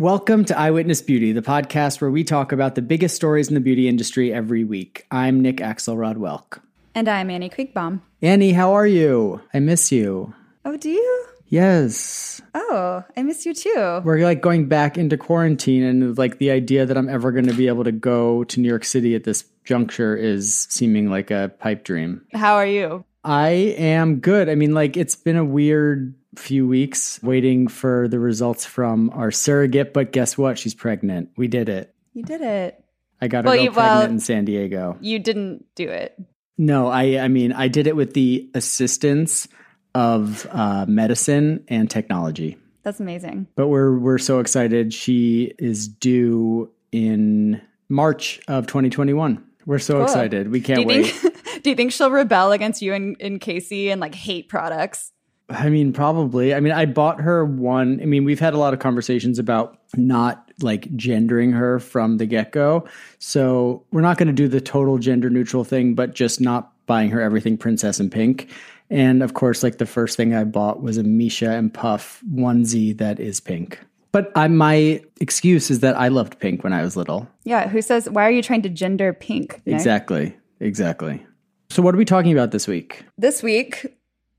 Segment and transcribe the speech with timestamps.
[0.00, 3.60] Welcome to Eyewitness Beauty, the podcast where we talk about the biggest stories in the
[3.60, 5.06] beauty industry every week.
[5.10, 6.62] I'm Nick Axelrod Welk.
[6.94, 8.00] And I'm Annie Kreighbaum.
[8.22, 9.42] Annie, how are you?
[9.52, 10.32] I miss you.
[10.64, 11.26] Oh, do you?
[11.48, 12.40] Yes.
[12.54, 14.00] Oh, I miss you too.
[14.02, 17.52] We're like going back into quarantine, and like the idea that I'm ever going to
[17.52, 21.52] be able to go to New York City at this juncture is seeming like a
[21.58, 22.24] pipe dream.
[22.32, 23.04] How are you?
[23.22, 24.48] I am good.
[24.48, 29.30] I mean, like, it's been a weird few weeks waiting for the results from our
[29.30, 30.58] surrogate, but guess what?
[30.58, 31.30] She's pregnant.
[31.36, 31.94] We did it.
[32.14, 32.82] You did it.
[33.20, 34.96] I got her well, pregnant well, in San Diego.
[35.00, 36.18] You didn't do it.
[36.56, 39.48] No, I I mean I did it with the assistance
[39.94, 42.58] of uh, medicine and technology.
[42.82, 43.46] That's amazing.
[43.56, 44.94] But we're we're so excited.
[44.94, 49.44] She is due in March of 2021.
[49.66, 50.04] We're so cool.
[50.04, 50.50] excited.
[50.50, 51.06] We can't do wait.
[51.06, 55.12] Think, do you think she'll rebel against you and, and Casey and like hate products?
[55.50, 56.54] I mean, probably.
[56.54, 58.00] I mean, I bought her one.
[58.00, 62.26] I mean, we've had a lot of conversations about not like gendering her from the
[62.26, 62.86] get go.
[63.18, 67.10] So we're not going to do the total gender neutral thing, but just not buying
[67.10, 68.50] her everything princess and pink.
[68.90, 72.96] And of course, like the first thing I bought was a Misha and Puff onesie
[72.98, 73.80] that is pink.
[74.12, 77.28] But I, my excuse is that I loved pink when I was little.
[77.44, 77.68] Yeah.
[77.68, 79.62] Who says, why are you trying to gender pink?
[79.64, 79.74] Nick?
[79.74, 80.36] Exactly.
[80.58, 81.24] Exactly.
[81.70, 83.04] So, what are we talking about this week?
[83.16, 83.86] This week,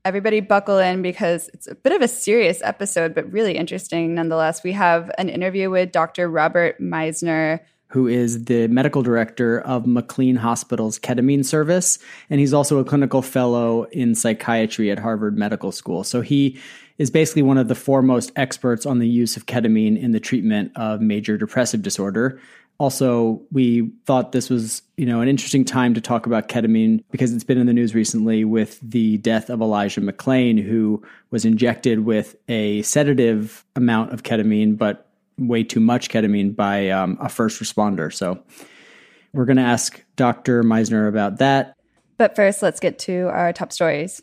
[0.04, 4.62] everybody buckle in because it's a bit of a serious episode, but really interesting nonetheless.
[4.62, 6.28] We have an interview with Dr.
[6.28, 7.60] Robert Meisner.
[7.88, 11.98] Who is the medical director of McLean Hospital's ketamine service.
[12.30, 16.02] And he's also a clinical fellow in psychiatry at Harvard Medical School.
[16.02, 16.58] So he
[16.96, 20.72] is basically one of the foremost experts on the use of ketamine in the treatment
[20.74, 22.40] of major depressive disorder
[22.82, 27.32] also we thought this was you know an interesting time to talk about ketamine because
[27.32, 32.00] it's been in the news recently with the death of elijah mcclain who was injected
[32.00, 35.08] with a sedative amount of ketamine but
[35.38, 38.12] way too much ketamine by um, a first responder.
[38.12, 38.42] So
[39.32, 41.76] we're going to ask dr meisner about that.
[42.18, 44.20] But first let's get to our top stories.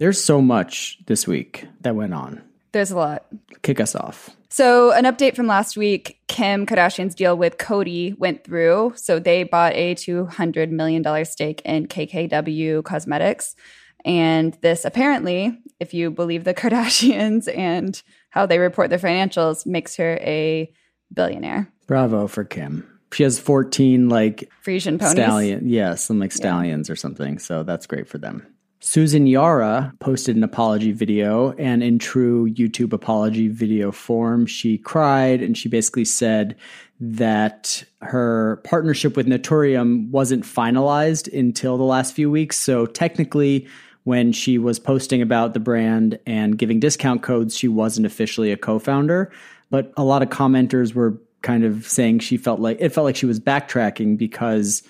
[0.00, 2.42] There's so much this week that went on
[2.74, 3.24] there's a lot.
[3.62, 4.28] Kick us off.
[4.50, 8.92] So, an update from last week Kim Kardashian's deal with Coty went through.
[8.96, 13.56] So, they bought a $200 million stake in KKW Cosmetics.
[14.04, 19.96] And this apparently, if you believe the Kardashians and how they report their financials, makes
[19.96, 20.70] her a
[21.12, 21.72] billionaire.
[21.86, 22.88] Bravo for Kim.
[23.12, 25.12] She has 14 like Frisian ponies.
[25.12, 26.92] Stallion, yeah, some like stallions yeah.
[26.92, 27.38] or something.
[27.38, 28.44] So that's great for them.
[28.86, 35.40] Susan Yara posted an apology video, and in true YouTube apology video form, she cried
[35.40, 36.54] and she basically said
[37.00, 42.58] that her partnership with Naturium wasn't finalized until the last few weeks.
[42.58, 43.66] So technically,
[44.02, 48.56] when she was posting about the brand and giving discount codes, she wasn't officially a
[48.58, 49.32] co founder.
[49.70, 53.16] But a lot of commenters were kind of saying she felt like it felt like
[53.16, 54.82] she was backtracking because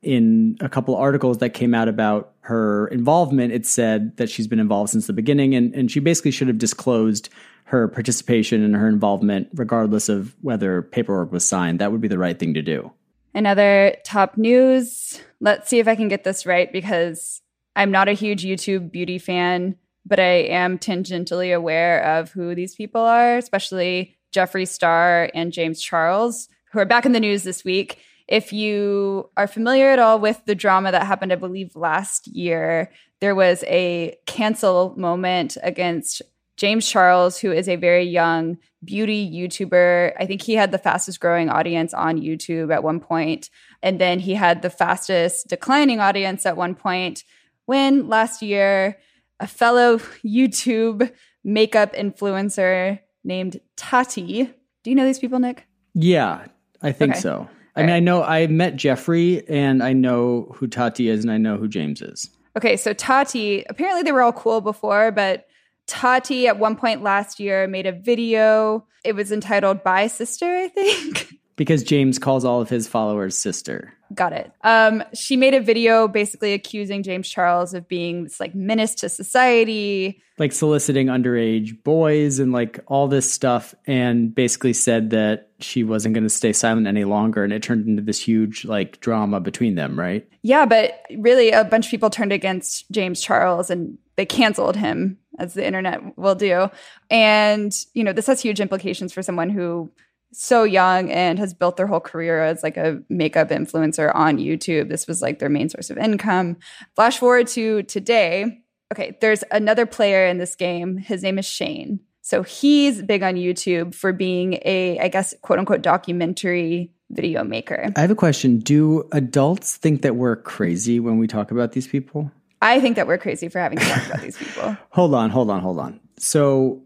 [0.00, 4.60] in a couple articles that came out about her involvement, it said that she's been
[4.60, 7.28] involved since the beginning, and, and she basically should have disclosed
[7.64, 11.78] her participation and her involvement, regardless of whether paperwork was signed.
[11.78, 12.92] That would be the right thing to do.
[13.34, 15.20] Another top news.
[15.40, 17.40] Let's see if I can get this right because
[17.76, 22.74] I'm not a huge YouTube beauty fan, but I am tangentially aware of who these
[22.74, 27.64] people are, especially Jeffree Star and James Charles, who are back in the news this
[27.64, 27.98] week.
[28.32, 32.90] If you are familiar at all with the drama that happened, I believe last year,
[33.20, 36.22] there was a cancel moment against
[36.56, 40.14] James Charles, who is a very young beauty YouTuber.
[40.18, 43.50] I think he had the fastest growing audience on YouTube at one point,
[43.82, 47.24] And then he had the fastest declining audience at one point
[47.66, 48.96] when last year
[49.40, 51.12] a fellow YouTube
[51.44, 54.44] makeup influencer named Tati.
[54.84, 55.66] Do you know these people, Nick?
[55.92, 56.46] Yeah,
[56.80, 57.20] I think okay.
[57.20, 57.50] so.
[57.74, 61.38] I mean, I know I met Jeffree and I know who Tati is and I
[61.38, 62.28] know who James is.
[62.56, 65.46] Okay, so Tati, apparently they were all cool before, but
[65.86, 68.86] Tati at one point last year made a video.
[69.04, 71.34] It was entitled Bye Sister, I think.
[71.62, 73.94] Because James calls all of his followers sister.
[74.12, 74.50] Got it.
[74.62, 79.08] Um, she made a video basically accusing James Charles of being this like menace to
[79.08, 85.84] society, like soliciting underage boys and like all this stuff, and basically said that she
[85.84, 89.38] wasn't going to stay silent any longer, and it turned into this huge like drama
[89.38, 90.28] between them, right?
[90.42, 95.16] Yeah, but really, a bunch of people turned against James Charles and they canceled him,
[95.38, 96.70] as the internet will do,
[97.08, 99.92] and you know this has huge implications for someone who
[100.32, 104.88] so young and has built their whole career as like a makeup influencer on YouTube.
[104.88, 106.56] This was like their main source of income.
[106.96, 108.62] Flash forward to today.
[108.92, 110.98] Okay, there's another player in this game.
[110.98, 112.00] His name is Shane.
[112.22, 117.92] So he's big on YouTube for being a, I guess, quote unquote, documentary video maker.
[117.96, 118.58] I have a question.
[118.58, 122.30] Do adults think that we're crazy when we talk about these people?
[122.62, 124.76] I think that we're crazy for having to talk about these people.
[124.90, 126.00] hold on, hold on, hold on.
[126.18, 126.82] So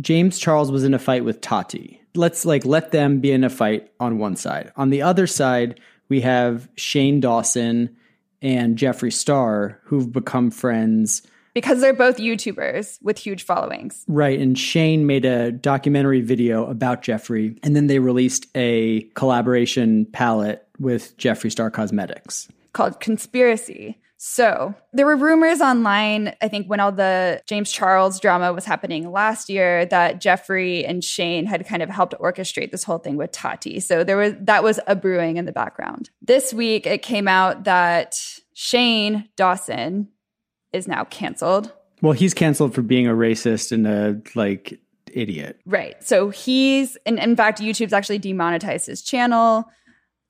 [0.00, 2.00] James Charles was in a fight with Tati.
[2.14, 4.72] Let's like let them be in a fight on one side.
[4.76, 7.96] On the other side, we have Shane Dawson
[8.40, 11.22] and Jeffree Star who've become friends
[11.54, 14.04] because they're both YouTubers with huge followings.
[14.08, 14.38] Right.
[14.40, 20.66] And Shane made a documentary video about Jeffree, and then they released a collaboration palette
[20.78, 23.98] with Jeffree Star Cosmetics called Conspiracy.
[24.24, 29.10] So there were rumors online, I think, when all the James Charles drama was happening
[29.10, 33.32] last year, that Jeffree and Shane had kind of helped orchestrate this whole thing with
[33.32, 33.80] Tati.
[33.80, 36.10] So there was that was a brewing in the background.
[36.22, 38.14] This week it came out that
[38.54, 40.06] Shane Dawson
[40.72, 41.72] is now canceled.
[42.00, 44.78] Well, he's canceled for being a racist and a like
[45.12, 45.58] idiot.
[45.66, 46.00] Right.
[46.04, 49.64] So he's and in fact YouTube's actually demonetized his channel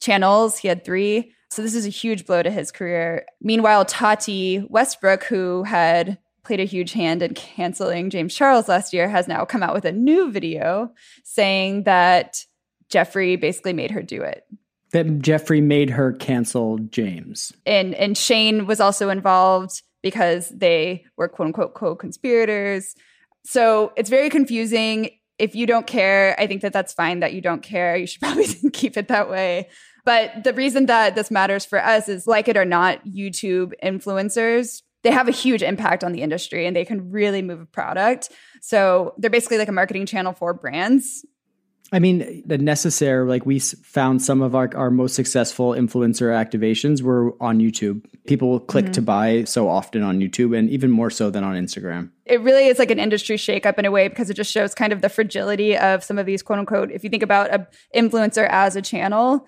[0.01, 0.57] channels.
[0.57, 1.31] He had 3.
[1.53, 3.27] So this is a huge blow to his career.
[3.43, 9.07] Meanwhile, Tati Westbrook who had played a huge hand in canceling James Charles last year
[9.09, 10.93] has now come out with a new video
[11.25, 12.47] saying that
[12.89, 14.45] Jeffree basically made her do it.
[14.93, 17.53] That Jeffree made her cancel James.
[17.67, 22.95] And and Shane was also involved because they were quote unquote co conspirators.
[23.45, 25.11] So it's very confusing.
[25.39, 27.95] If you don't care, I think that that's fine that you don't care.
[27.97, 29.69] You should probably keep it that way.
[30.05, 34.83] But the reason that this matters for us is like it or not, YouTube influencers,
[35.03, 38.31] they have a huge impact on the industry and they can really move a product.
[38.61, 41.25] So they're basically like a marketing channel for brands.
[41.95, 47.03] I mean, the necessary, like we found some of our, our most successful influencer activations
[47.03, 48.07] were on YouTube.
[48.27, 48.93] People click mm-hmm.
[48.93, 52.11] to buy so often on YouTube and even more so than on Instagram.
[52.25, 54.93] It really is like an industry shakeup in a way because it just shows kind
[54.93, 58.49] of the fragility of some of these quote unquote, if you think about an influencer
[58.49, 59.47] as a channel,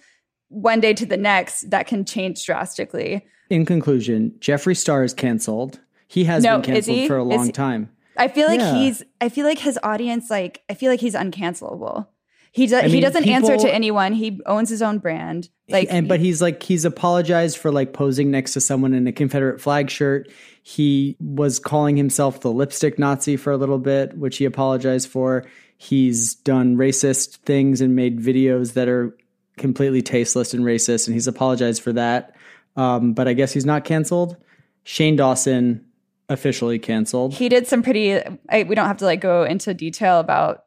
[0.54, 3.26] one day to the next, that can change drastically.
[3.50, 5.80] In conclusion, Jeffree Star is canceled.
[6.06, 7.90] He has no, been canceled for a long time.
[8.16, 8.76] I feel like yeah.
[8.76, 12.06] he's I feel like his audience like I feel like he's uncancelable.
[12.52, 12.84] He does.
[12.84, 14.12] I mean, he doesn't people, answer to anyone.
[14.12, 15.48] He owns his own brand.
[15.68, 19.12] Like, and but he's like he's apologized for like posing next to someone in a
[19.12, 20.30] Confederate flag shirt.
[20.62, 25.44] He was calling himself the lipstick Nazi for a little bit, which he apologized for.
[25.78, 29.16] He's done racist things and made videos that are
[29.56, 32.34] completely tasteless and racist, and he's apologized for that.
[32.76, 34.36] Um, but I guess he's not canceled.
[34.82, 35.84] Shane Dawson
[36.28, 37.34] officially canceled.
[37.34, 38.14] He did some pretty.
[38.48, 40.64] I, we don't have to like go into detail about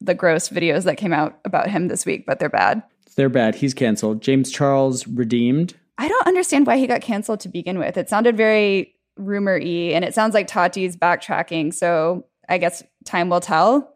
[0.00, 2.82] the gross videos that came out about him this week, but they're bad.
[3.16, 3.56] They're bad.
[3.56, 4.22] He's canceled.
[4.22, 5.74] James Charles redeemed.
[5.98, 7.96] I don't understand why he got canceled to begin with.
[7.96, 11.74] It sounded very rumor y, and it sounds like Tati's backtracking.
[11.74, 13.94] So I guess time will tell.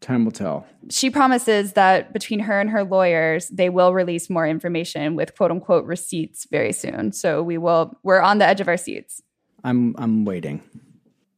[0.00, 0.66] Time will tell.
[0.88, 5.50] She promises that between her and her lawyers, they will release more information with quote
[5.50, 7.12] unquote receipts very soon.
[7.12, 9.22] So we will, we're on the edge of our seats.
[9.62, 10.62] I'm, I'm waiting.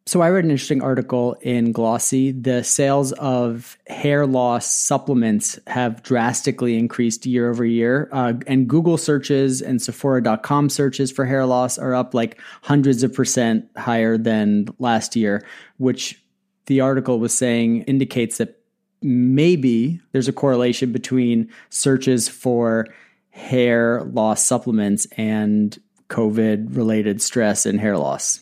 [0.04, 2.32] So I read an interesting article in Glossy.
[2.32, 8.08] The sales of hair loss supplements have drastically increased year over year.
[8.12, 13.14] Uh, and Google searches and Sephora.com searches for hair loss are up like hundreds of
[13.14, 15.46] percent higher than last year,
[15.78, 16.21] which
[16.66, 18.58] the article was saying indicates that
[19.02, 22.86] maybe there's a correlation between searches for
[23.30, 25.78] hair loss supplements and
[26.08, 28.40] COVID related stress and hair loss.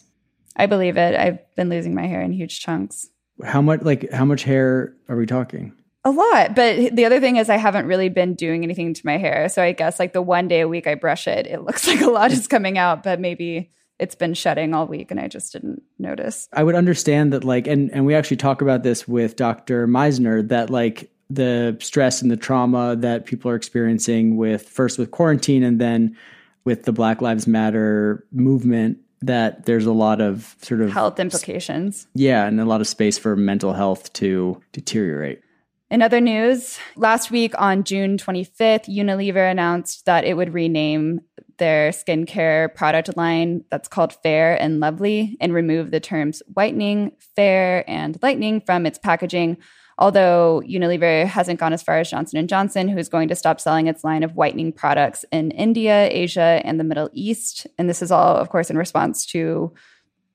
[0.56, 1.14] I believe it.
[1.14, 3.08] I've been losing my hair in huge chunks.
[3.42, 5.72] How much like how much hair are we talking?
[6.04, 6.54] A lot.
[6.54, 9.48] But the other thing is I haven't really been doing anything to my hair.
[9.48, 12.00] So I guess like the one day a week I brush it, it looks like
[12.00, 15.52] a lot is coming out, but maybe it's been shedding all week and I just
[15.52, 16.48] didn't notice.
[16.52, 19.86] I would understand that like and and we actually talk about this with Dr.
[19.86, 25.10] Meisner that like the stress and the trauma that people are experiencing with first with
[25.10, 26.16] quarantine and then
[26.64, 32.08] with the Black Lives Matter movement that there's a lot of sort of health implications.
[32.14, 35.42] Yeah, and a lot of space for mental health to deteriorate.
[35.90, 41.20] In other news, last week on June 25th, Unilever announced that it would rename
[41.58, 47.84] their skincare product line that's called Fair and Lovely and remove the terms whitening, fair,
[47.90, 49.58] and lightening from its packaging
[50.00, 53.86] although Unilever hasn't gone as far as Johnson & Johnson, who's going to stop selling
[53.86, 57.66] its line of whitening products in India, Asia, and the Middle East.
[57.78, 59.72] And this is all, of course, in response to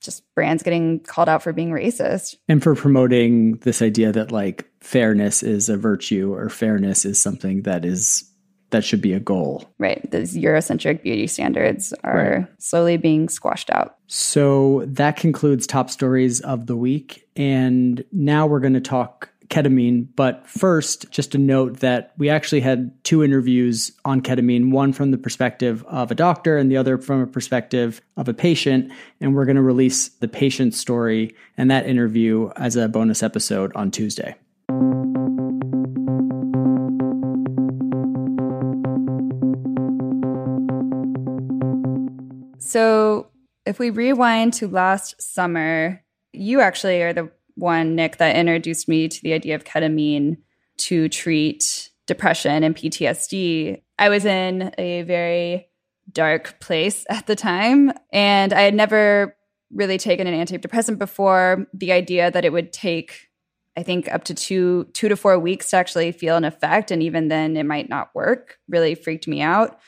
[0.01, 2.35] just brands getting called out for being racist.
[2.47, 7.63] And for promoting this idea that like fairness is a virtue or fairness is something
[7.63, 8.29] that is
[8.71, 9.63] that should be a goal.
[9.77, 10.09] Right.
[10.11, 12.47] Those Eurocentric beauty standards are right.
[12.59, 13.95] slowly being squashed out.
[14.07, 17.27] So that concludes top stories of the week.
[17.35, 20.07] And now we're going to talk ketamine.
[20.15, 25.11] But first, just a note that we actually had two interviews on ketamine one from
[25.11, 28.91] the perspective of a doctor and the other from a perspective of a patient.
[29.21, 33.71] And we're going to release the patient's story and that interview as a bonus episode
[33.75, 34.35] on Tuesday.
[42.57, 43.27] So,
[43.65, 49.07] if we rewind to last summer, you actually are the one, Nick, that introduced me
[49.07, 50.37] to the idea of ketamine
[50.77, 53.81] to treat depression and PTSD.
[53.97, 55.69] I was in a very
[56.11, 59.35] dark place at the time, and I had never
[59.73, 61.67] really taken an antidepressant before.
[61.73, 63.29] The idea that it would take,
[63.75, 67.01] I think, up to two two to four weeks to actually feel an effect, and
[67.01, 69.79] even then it might not work, really freaked me out.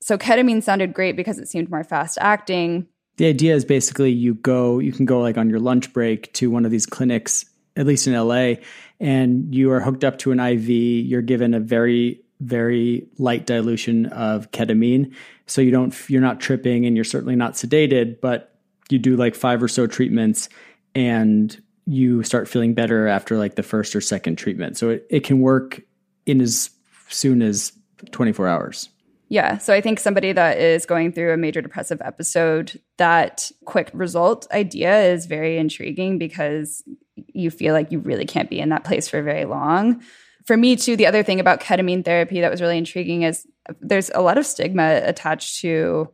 [0.00, 4.34] So ketamine sounded great because it seemed more fast acting the idea is basically you
[4.34, 7.44] go, you can go like on your lunch break to one of these clinics,
[7.76, 8.54] at least in LA,
[9.00, 10.68] and you are hooked up to an IV.
[10.68, 15.14] You're given a very, very light dilution of ketamine.
[15.46, 18.56] So you don't, you're not tripping and you're certainly not sedated, but
[18.88, 20.48] you do like five or so treatments
[20.94, 24.78] and you start feeling better after like the first or second treatment.
[24.78, 25.82] So it, it can work
[26.26, 26.70] in as
[27.08, 27.72] soon as
[28.10, 28.88] 24 hours.
[29.32, 29.56] Yeah.
[29.56, 34.46] So I think somebody that is going through a major depressive episode, that quick result
[34.52, 36.84] idea is very intriguing because
[37.32, 40.02] you feel like you really can't be in that place for very long.
[40.44, 43.46] For me, too, the other thing about ketamine therapy that was really intriguing is
[43.80, 46.10] there's a lot of stigma attached to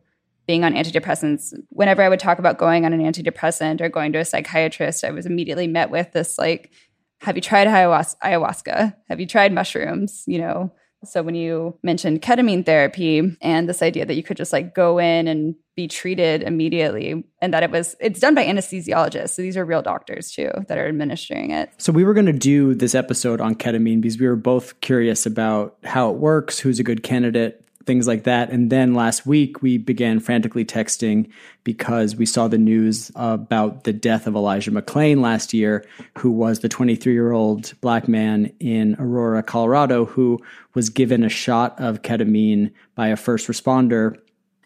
[0.47, 1.53] being on antidepressants.
[1.71, 5.11] Whenever I would talk about going on an antidepressant or going to a psychiatrist, I
[5.11, 6.71] was immediately met with this like,
[7.19, 8.95] have you tried ayahuasca?
[9.09, 10.23] Have you tried mushrooms?
[10.25, 10.71] You know,
[11.03, 14.97] so when you mentioned ketamine therapy and this idea that you could just like go
[14.97, 19.29] in and be treated immediately and that it was it's done by anesthesiologists.
[19.29, 21.71] So these are real doctors too that are administering it.
[21.77, 25.25] So we were going to do this episode on ketamine because we were both curious
[25.25, 28.51] about how it works, who's a good candidate things like that.
[28.51, 31.27] And then last week, we began frantically texting
[31.63, 35.83] because we saw the news about the death of Elijah McClain last year,
[36.15, 40.37] who was the 23 year old black man in Aurora, Colorado, who
[40.75, 44.15] was given a shot of ketamine by a first responder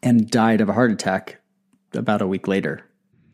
[0.01, 1.39] and died of a heart attack
[1.94, 2.84] about a week later.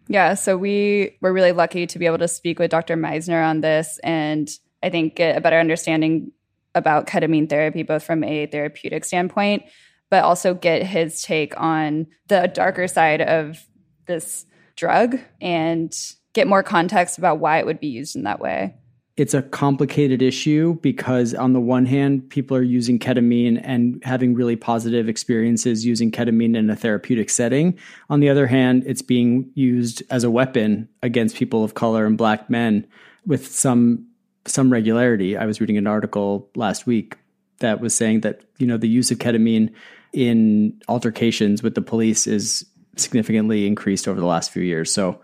[0.07, 2.95] Yeah, so we were really lucky to be able to speak with Dr.
[2.95, 4.47] Meisner on this and
[4.83, 6.31] I think get a better understanding
[6.75, 9.63] about ketamine therapy, both from a therapeutic standpoint,
[10.09, 13.65] but also get his take on the darker side of
[14.05, 14.45] this
[14.75, 15.93] drug and
[16.33, 18.75] get more context about why it would be used in that way.
[19.17, 24.33] It's a complicated issue because, on the one hand, people are using ketamine and having
[24.33, 27.77] really positive experiences using ketamine in a therapeutic setting.
[28.09, 32.17] On the other hand, it's being used as a weapon against people of color and
[32.17, 32.87] black men
[33.25, 34.07] with some
[34.45, 35.37] some regularity.
[35.37, 37.17] I was reading an article last week
[37.59, 39.73] that was saying that you know the use of ketamine
[40.13, 42.65] in altercations with the police is
[42.95, 44.93] significantly increased over the last few years.
[44.93, 45.21] So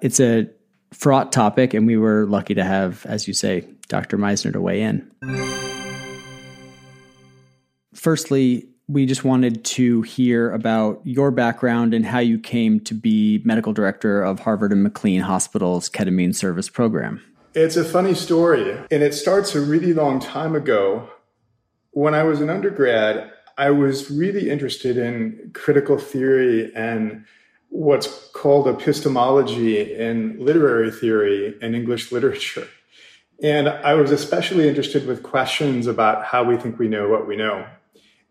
[0.00, 0.48] it's a
[0.92, 4.18] fraught topic, and we were lucky to have, as you say, Dr.
[4.18, 5.10] Meisner to weigh in.
[7.94, 13.40] Firstly, we just wanted to hear about your background and how you came to be
[13.44, 17.22] medical director of Harvard and McLean Hospital's ketamine service program.
[17.54, 21.10] It's a funny story, and it starts a really long time ago.
[21.90, 27.26] When I was an undergrad, I was really interested in critical theory and
[27.68, 32.68] what's called epistemology and literary theory and English literature.
[33.42, 37.36] And I was especially interested with questions about how we think we know what we
[37.36, 37.66] know.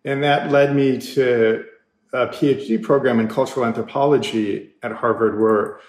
[0.03, 1.63] And that led me to
[2.11, 5.79] a PhD program in cultural anthropology at Harvard, where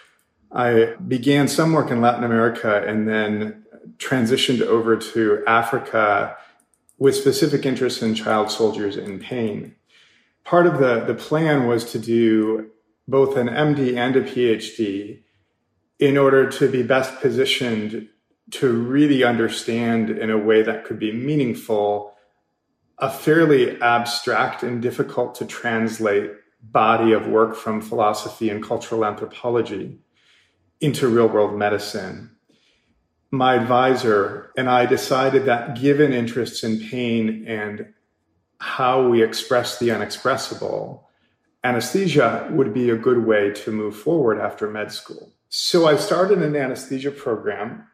[0.54, 3.64] I began some work in Latin America and then
[3.97, 6.37] transitioned over to Africa
[6.99, 9.75] with specific interests in child soldiers in pain.
[10.44, 12.71] Part of the, the plan was to do
[13.09, 15.23] both an MD and a PhD
[15.99, 18.09] in order to be best positioned
[18.50, 22.14] to really understand in a way that could be meaningful
[22.99, 26.30] a fairly abstract and difficult to translate
[26.62, 29.99] body of work from philosophy and cultural anthropology
[30.82, 32.28] into real world medicine.
[33.30, 37.94] My advisor and I decided that given interests in pain and
[38.58, 41.08] how we express the unexpressible,
[41.64, 45.32] anesthesia would be a good way to move forward after med school.
[45.48, 47.86] So I started an anesthesia program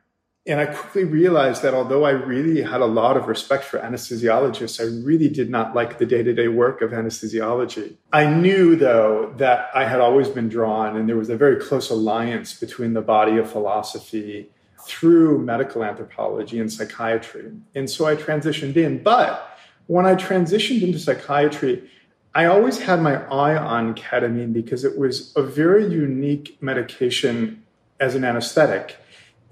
[0.49, 4.81] And I quickly realized that although I really had a lot of respect for anesthesiologists,
[4.81, 7.97] I really did not like the day to day work of anesthesiology.
[8.15, 11.91] I knew, though, that I had always been drawn, and there was a very close
[11.91, 14.49] alliance between the body of philosophy
[14.87, 17.53] through medical anthropology and psychiatry.
[17.75, 19.03] And so I transitioned in.
[19.03, 21.91] But when I transitioned into psychiatry,
[22.35, 27.65] I always had my eye on ketamine because it was a very unique medication
[28.01, 28.97] as an anesthetic.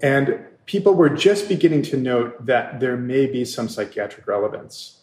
[0.01, 5.01] And people were just beginning to note that there may be some psychiatric relevance.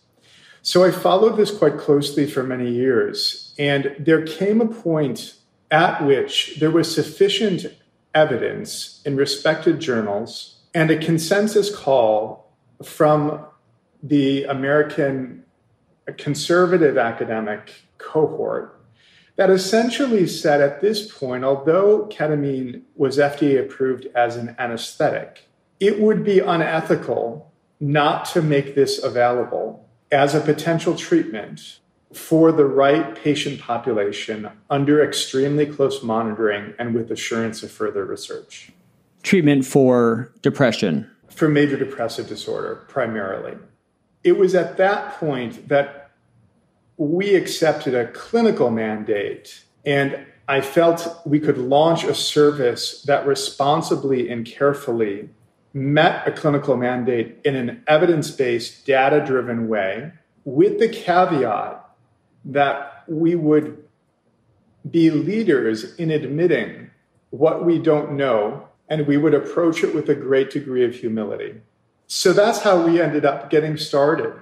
[0.62, 3.54] So I followed this quite closely for many years.
[3.59, 5.35] And there came a point
[5.71, 7.66] at which there was sufficient
[8.14, 12.52] evidence in respected journals and a consensus call
[12.83, 13.44] from
[14.02, 15.44] the American
[16.18, 18.80] conservative academic cohort
[19.37, 25.49] that essentially said at this point, although ketamine was FDA approved as an anesthetic,
[25.80, 31.80] it would be unethical not to make this available as a potential treatment
[32.12, 38.70] for the right patient population under extremely close monitoring and with assurance of further research.
[39.22, 41.10] Treatment for depression.
[41.28, 43.58] For major depressive disorder, primarily.
[44.22, 46.12] It was at that point that
[46.96, 54.28] we accepted a clinical mandate and I felt we could launch a service that responsibly
[54.28, 55.30] and carefully
[55.74, 60.12] met a clinical mandate in an evidence based, data driven way,
[60.44, 61.84] with the caveat
[62.44, 63.84] that we would
[64.88, 66.90] be leaders in admitting
[67.30, 71.60] what we don't know, and we would approach it with a great degree of humility.
[72.06, 74.34] So that's how we ended up getting started.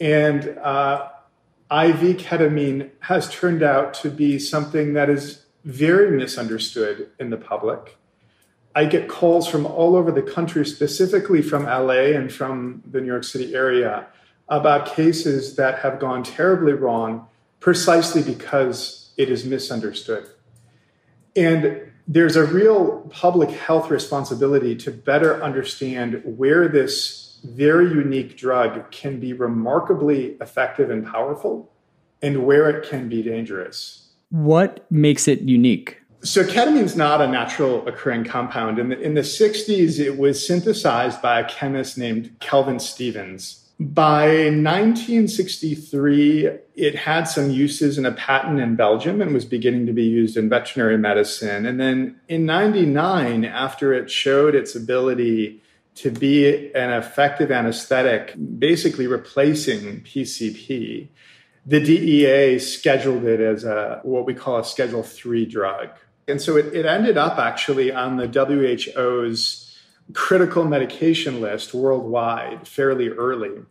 [0.00, 1.08] And uh,
[1.70, 7.98] IV ketamine has turned out to be something that is very misunderstood in the public.
[8.74, 13.06] I get calls from all over the country, specifically from LA and from the New
[13.06, 14.06] York City area,
[14.48, 17.28] about cases that have gone terribly wrong
[17.60, 20.26] precisely because it is misunderstood.
[21.36, 28.90] And there's a real public health responsibility to better understand where this very unique drug
[28.90, 31.70] can be remarkably effective and powerful
[32.20, 34.10] and where it can be dangerous.
[34.30, 36.01] What makes it unique?
[36.24, 38.78] So ketamine is not a natural occurring compound.
[38.78, 43.58] In the, in the 60s, it was synthesized by a chemist named Calvin Stevens.
[43.80, 49.92] By 1963, it had some uses in a patent in Belgium and was beginning to
[49.92, 51.66] be used in veterinary medicine.
[51.66, 55.60] And then in 99, after it showed its ability
[55.96, 61.08] to be an effective anesthetic, basically replacing PCP,
[61.66, 65.88] the DEA scheduled it as a what we call a Schedule 3 drug.
[66.28, 69.76] And so it, it ended up actually on the WHO's
[70.12, 73.62] critical medication list worldwide fairly early.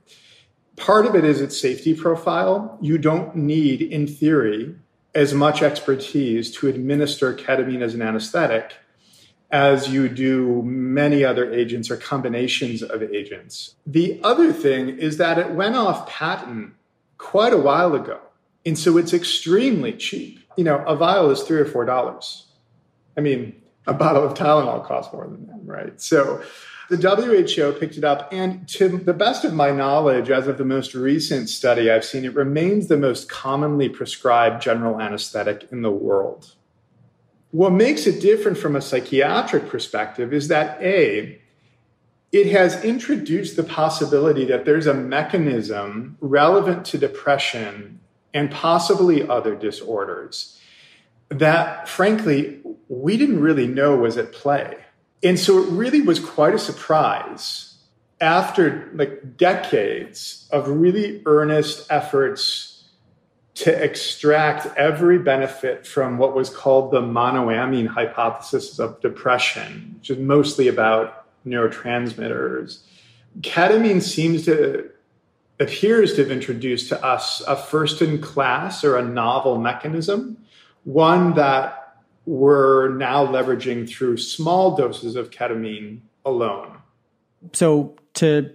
[0.76, 2.78] Part of it is its safety profile.
[2.82, 4.76] You don't need, in theory,
[5.14, 8.76] as much expertise to administer ketamine as an anesthetic
[9.52, 13.76] as you do many other agents or combinations of agents.
[13.86, 16.74] The other thing is that it went off patent
[17.18, 18.20] quite a while ago.
[18.66, 22.48] And so it's extremely cheap you know, a vial is three or four dollars.
[23.18, 26.00] I mean, a bottle of Tylenol costs more than that, right?
[26.02, 26.44] So
[26.92, 30.66] the WHO picked it up, and to the best of my knowledge, as of the
[30.66, 35.92] most recent study I've seen, it remains the most commonly prescribed general anesthetic in the
[35.92, 36.54] world.
[37.52, 41.42] What makes it different from a psychiatric perspective is that A,
[42.34, 48.01] it has introduced the possibility that there's a mechanism relevant to depression
[48.34, 50.60] and possibly other disorders
[51.30, 54.76] that, frankly, we didn't really know was at play.
[55.24, 57.76] And so it really was quite a surprise
[58.20, 62.89] after like decades of really earnest efforts
[63.54, 70.17] to extract every benefit from what was called the monoamine hypothesis of depression, which is
[70.17, 72.80] mostly about neurotransmitters.
[73.41, 74.90] Ketamine seems to
[75.62, 80.38] appears to have introduced to us a first in class or a novel mechanism,
[80.84, 86.78] one that we're now leveraging through small doses of ketamine alone.
[87.54, 88.52] So, to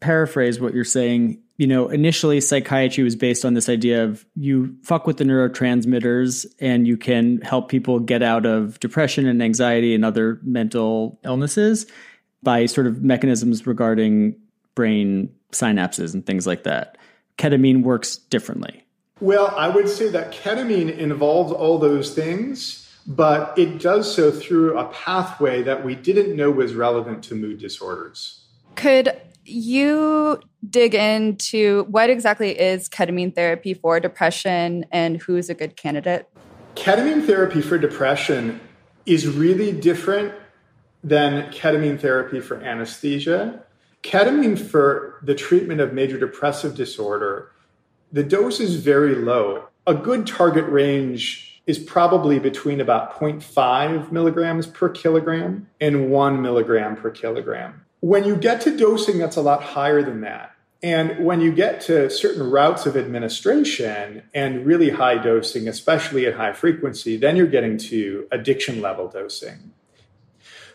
[0.00, 4.76] paraphrase what you're saying, you know, initially psychiatry was based on this idea of you
[4.84, 9.94] fuck with the neurotransmitters and you can help people get out of depression and anxiety
[9.94, 11.86] and other mental illnesses
[12.44, 14.36] by sort of mechanisms regarding
[14.78, 16.96] brain synapses and things like that.
[17.36, 18.84] Ketamine works differently.
[19.20, 24.78] Well, I would say that ketamine involves all those things, but it does so through
[24.78, 28.44] a pathway that we didn't know was relevant to mood disorders.
[28.76, 35.76] Could you dig into what exactly is ketamine therapy for depression and who's a good
[35.76, 36.28] candidate?
[36.76, 38.60] Ketamine therapy for depression
[39.06, 40.32] is really different
[41.02, 43.64] than ketamine therapy for anesthesia.
[44.02, 47.50] Ketamine for the treatment of major depressive disorder,
[48.12, 49.68] the dose is very low.
[49.86, 56.96] A good target range is probably between about 0.5 milligrams per kilogram and 1 milligram
[56.96, 57.84] per kilogram.
[58.00, 61.80] When you get to dosing that's a lot higher than that, and when you get
[61.82, 67.48] to certain routes of administration and really high dosing, especially at high frequency, then you're
[67.48, 69.72] getting to addiction level dosing.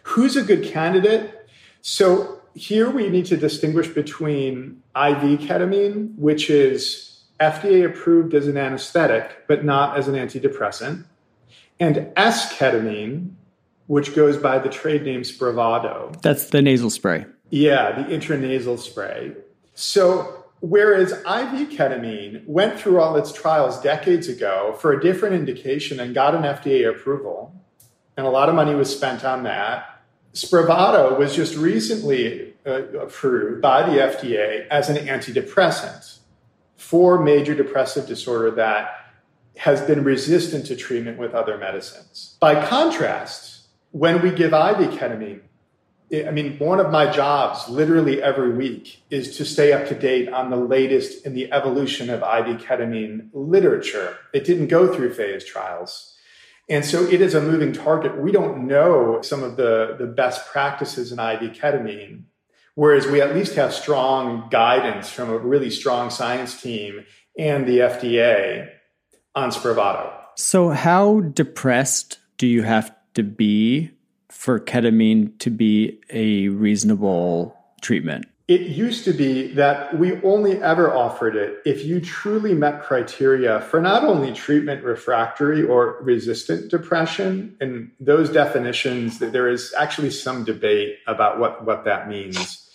[0.04, 1.48] Who's a good candidate?
[1.82, 8.58] So here we need to distinguish between IV ketamine, which is FDA approved as an
[8.58, 11.06] anesthetic, but not as an antidepressant,
[11.80, 13.32] and S ketamine,
[13.88, 16.22] which goes by the trade name Spravato.
[16.22, 17.26] That's the nasal spray.
[17.50, 19.34] Yeah, the intranasal spray.
[19.74, 26.00] So, whereas IV ketamine went through all its trials decades ago for a different indication
[26.00, 27.54] and got an FDA approval,
[28.16, 29.93] and a lot of money was spent on that,
[30.34, 36.20] Spravato was just recently uh, approved by the FDA as an antidepressant
[36.76, 38.90] for major depressive disorder that
[39.58, 42.36] has been resistant to treatment with other medicines.
[42.40, 45.42] By contrast, when we give IV ketamine,
[46.12, 50.30] I mean, one of my jobs literally every week is to stay up to date
[50.30, 54.18] on the latest in the evolution of IV ketamine literature.
[54.34, 56.13] It didn't go through phase trials.
[56.70, 58.18] And so it is a moving target.
[58.18, 62.24] We don't know some of the, the best practices in IV ketamine,
[62.76, 67.06] whereas we at least have strong guidance from a really strong science team
[67.38, 68.70] and the FDA
[69.36, 70.14] on Spravato.
[70.36, 73.92] So, how depressed do you have to be
[74.30, 78.26] for ketamine to be a reasonable treatment?
[78.48, 83.62] It used to be that we only ever offered it if you truly met criteria
[83.62, 90.12] for not only treatment refractory or resistant depression, and those definitions, that there is actually
[90.12, 92.70] some debate about what, what that means.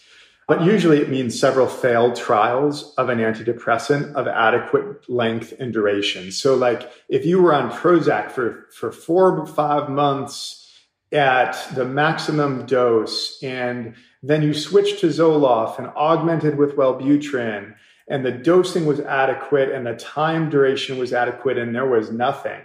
[0.47, 6.33] But usually it means several failed trials of an antidepressant of adequate length and duration.
[6.33, 10.65] So, like if you were on Prozac for, for four five months,
[11.13, 17.75] at the maximum dose and then you switched to Zoloft and augmented with Wellbutrin
[18.09, 22.61] and the dosing was adequate and the time duration was adequate and there was nothing.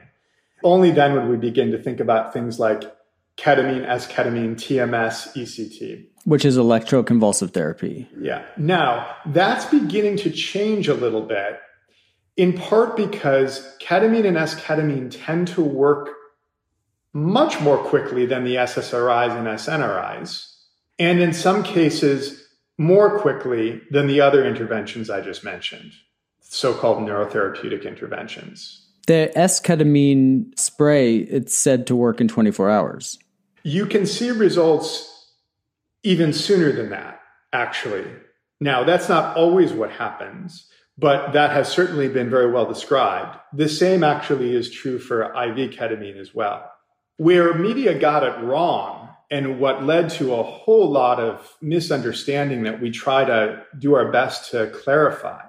[0.64, 2.84] Only then would we begin to think about things like
[3.38, 6.06] ketamine, S-ketamine, TMS, ECT.
[6.26, 8.08] Which is electroconvulsive therapy.
[8.18, 8.46] Yeah.
[8.58, 11.60] Now, that's beginning to change a little bit,
[12.38, 16.12] in part because ketamine and S-ketamine tend to work
[17.12, 20.53] much more quickly than the SSRIs and SNRIs,
[21.00, 22.44] and in some cases,
[22.78, 25.94] more quickly than the other interventions I just mentioned,
[26.42, 28.80] so called neurotherapeutic interventions.
[29.08, 33.20] The S ketamine spray, it's said to work in 24 hours.
[33.64, 35.10] You can see results
[36.04, 37.20] even sooner than that,
[37.52, 38.06] actually.
[38.60, 43.38] Now, that's not always what happens, but that has certainly been very well described.
[43.52, 46.70] The same actually is true for IV ketamine as well.
[47.18, 49.03] Where media got it wrong
[49.34, 54.12] and what led to a whole lot of misunderstanding that we try to do our
[54.12, 55.42] best to clarify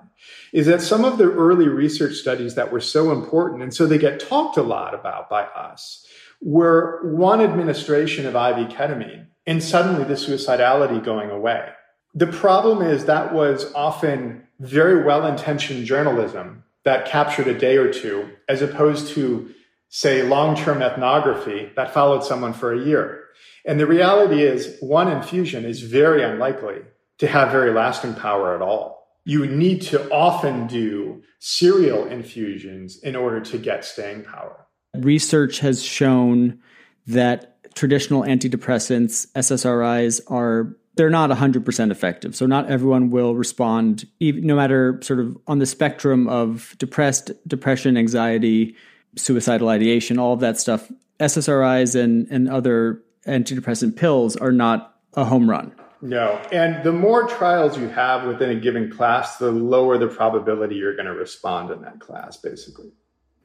[0.55, 3.99] is that some of the early research studies that were so important and so they
[3.99, 6.07] get talked a lot about by us
[6.41, 11.69] were one administration of IV ketamine and suddenly the suicidality going away.
[12.15, 17.93] The problem is that was often very well intentioned journalism that captured a day or
[17.93, 19.53] two as opposed to
[19.95, 23.27] say, long term ethnography that followed someone for a year.
[23.65, 26.81] And the reality is, one infusion is very unlikely
[27.19, 29.07] to have very lasting power at all.
[29.25, 34.67] You need to often do serial infusions in order to get staying power.
[34.97, 36.59] Research has shown
[37.07, 42.35] that traditional antidepressants, SSRIs, are they're not 100% effective.
[42.35, 47.97] So not everyone will respond no matter sort of on the spectrum of depressed, depression,
[47.97, 48.75] anxiety,
[49.17, 55.25] suicidal ideation, all of that stuff, SSRIs and, and other antidepressant pills are not a
[55.25, 55.73] home run.
[56.03, 56.33] No.
[56.53, 60.95] And the more trials you have within a given class, the lower the probability you're
[60.95, 62.93] going to respond in that class, basically.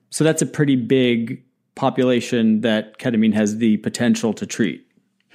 [0.10, 1.43] So that's a pretty big
[1.75, 4.86] population that ketamine has the potential to treat.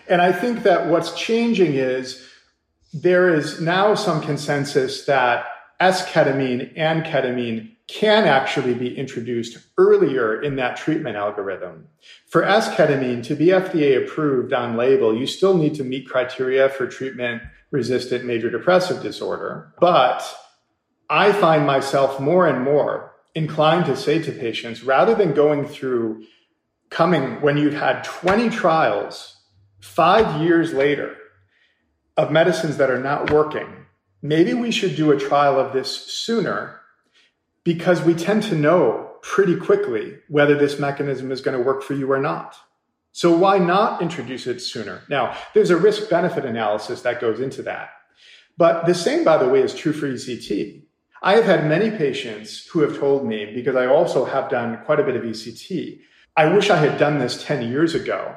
[0.09, 2.29] And I think that what's changing is
[2.93, 5.47] there is now some consensus that
[5.81, 11.87] S ketamine and ketamine can actually be introduced earlier in that treatment algorithm.
[12.27, 16.87] For esketamine to be FDA approved on label, you still need to meet criteria for
[16.87, 19.75] treatment resistant major depressive disorder.
[19.81, 20.25] But
[21.11, 26.25] I find myself more and more inclined to say to patients rather than going through
[26.89, 29.37] coming when you've had 20 trials
[29.81, 31.17] five years later
[32.17, 33.67] of medicines that are not working,
[34.23, 36.81] maybe we should do a trial of this sooner
[37.65, 41.95] because we tend to know pretty quickly whether this mechanism is going to work for
[41.95, 42.57] you or not.
[43.13, 45.03] So why not introduce it sooner?
[45.09, 47.91] Now, there's a risk benefit analysis that goes into that.
[48.57, 50.83] But the same, by the way, is true for ECT.
[51.23, 55.01] I have had many patients who have told me, because I also have done quite
[55.01, 56.01] a bit of ECT,
[56.37, 58.37] I wish I had done this 10 years ago.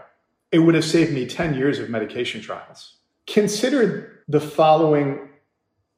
[0.51, 2.97] It would have saved me 10 years of medication trials.
[3.25, 5.29] Consider the following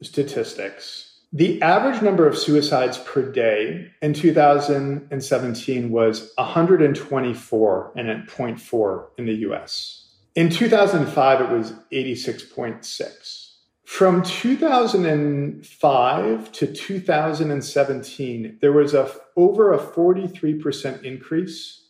[0.01, 1.08] statistics.
[1.31, 9.27] The average number of suicides per day in 2017 was 124 and at 0.4 in
[9.27, 10.15] the US.
[10.33, 13.51] In 2005, it was 86.6.
[13.83, 21.89] From 2005 to 2017, there was a over a 43% increase,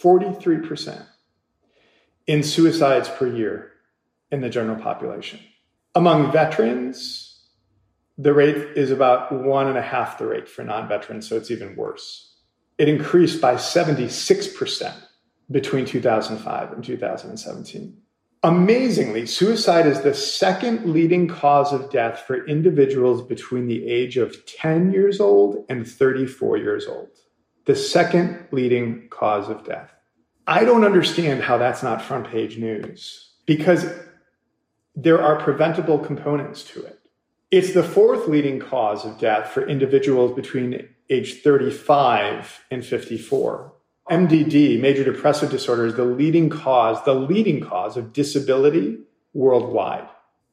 [0.00, 1.06] 43%
[2.26, 3.70] in suicides per year
[4.30, 5.40] in the general population.
[5.94, 7.27] Among veterans,
[8.18, 11.76] the rate is about one and a half the rate for non-veterans, so it's even
[11.76, 12.34] worse.
[12.76, 14.92] It increased by 76%
[15.50, 17.96] between 2005 and 2017.
[18.42, 24.44] Amazingly, suicide is the second leading cause of death for individuals between the age of
[24.46, 27.08] 10 years old and 34 years old.
[27.66, 29.92] The second leading cause of death.
[30.46, 33.86] I don't understand how that's not front page news because
[34.94, 36.98] there are preventable components to it.
[37.50, 43.72] It's the fourth leading cause of death for individuals between age 35 and 54.
[44.10, 48.98] MDD, major depressive disorder, is the leading cause, the leading cause of disability
[49.32, 50.06] worldwide.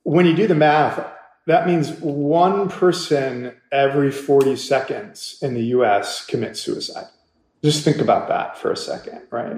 [0.04, 1.06] When you do the math,
[1.48, 7.08] that means one person every 40 seconds in the US commits suicide.
[7.62, 9.58] Just think about that for a second, right?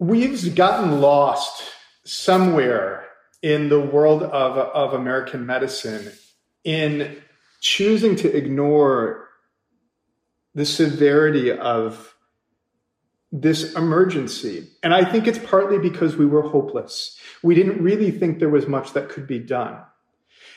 [0.00, 1.62] We've gotten lost
[2.02, 3.04] somewhere
[3.40, 6.12] in the world of, of American medicine
[6.64, 7.22] in
[7.60, 9.28] choosing to ignore
[10.54, 12.14] the severity of
[13.30, 14.68] this emergency.
[14.82, 17.18] And I think it's partly because we were hopeless.
[17.42, 19.78] We didn't really think there was much that could be done.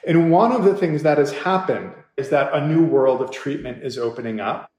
[0.05, 3.83] And one of the things that has happened is that a new world of treatment
[3.83, 4.69] is opening up.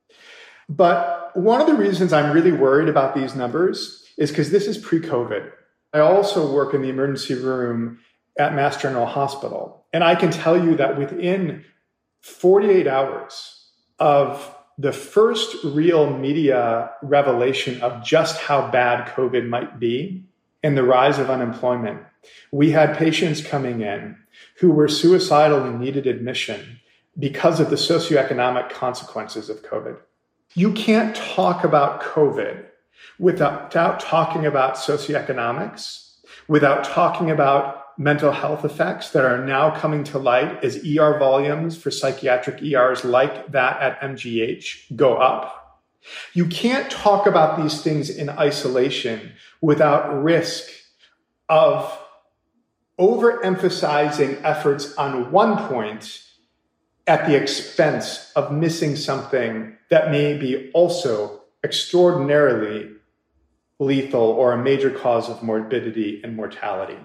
[0.69, 4.79] But one of the reasons I'm really worried about these numbers is because this is
[4.79, 5.51] pre COVID.
[5.93, 7.99] I also work in the emergency room
[8.39, 9.85] at Mass General Hospital.
[9.93, 11.65] And I can tell you that within
[12.23, 20.25] 48 hours of the first real media revelation of just how bad COVID might be
[20.63, 22.03] and the rise of unemployment,
[22.53, 24.17] we had patients coming in
[24.59, 26.81] who were suicidal and needed admission
[27.19, 29.97] because of the socioeconomic consequences of COVID.
[30.55, 32.65] You can't talk about COVID
[33.19, 36.17] without, without talking about socioeconomics,
[36.49, 41.77] without talking about mental health effects that are now coming to light as ER volumes
[41.77, 45.83] for psychiatric ERs like that at MGH go up.
[46.35, 50.71] You can't talk about these things in isolation without risk
[51.49, 51.99] of
[52.99, 56.23] overemphasizing efforts on one point
[57.07, 62.91] at the expense of missing something that may be also extraordinarily
[63.79, 66.99] lethal or a major cause of morbidity and mortality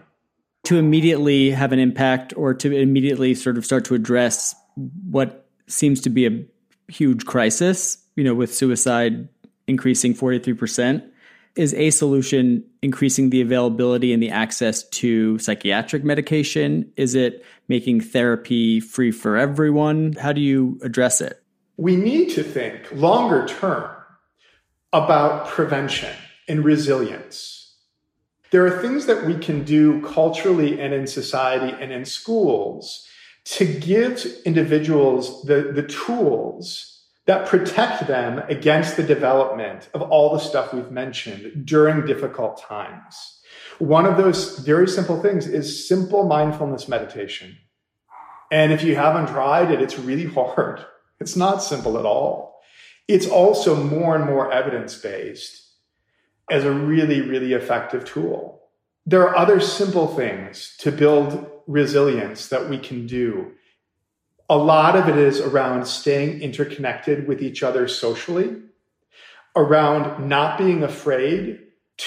[0.64, 4.56] to immediately have an impact or to immediately sort of start to address
[5.10, 9.28] what seems to be a huge crisis, you know, with suicide
[9.68, 11.08] increasing 43%,
[11.56, 16.92] is a solution increasing the availability and the access to psychiatric medication?
[16.96, 20.14] Is it making therapy free for everyone?
[20.14, 21.42] How do you address it?
[21.78, 23.90] We need to think longer term
[24.94, 26.14] about prevention
[26.48, 27.61] and resilience
[28.52, 33.08] there are things that we can do culturally and in society and in schools
[33.44, 36.88] to give individuals the, the tools
[37.26, 43.40] that protect them against the development of all the stuff we've mentioned during difficult times.
[43.80, 47.58] One of those very simple things is simple mindfulness meditation.
[48.52, 50.86] And if you haven't tried it, it's really hard.
[51.20, 52.62] It's not simple at all.
[53.08, 55.61] It's also more and more evidence based
[56.52, 58.62] as a really, really effective tool.
[59.06, 63.54] There are other simple things to build resilience that we can do
[64.52, 68.58] A lot of it is around staying interconnected with each other socially,
[69.56, 71.58] around not being afraid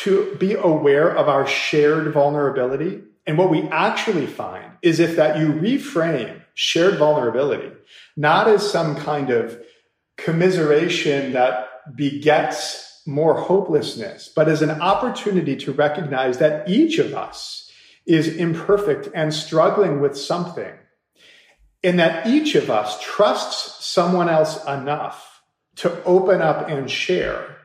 [0.02, 3.00] to be aware of our shared vulnerability.
[3.26, 7.72] And what we actually find is if that you reframe shared vulnerability,
[8.14, 9.58] not as some kind of
[10.18, 17.70] commiseration that begets more hopelessness, but as an opportunity to recognize that each of us
[18.06, 20.72] is imperfect and struggling with something,
[21.82, 25.42] and that each of us trusts someone else enough
[25.76, 27.56] to open up and share.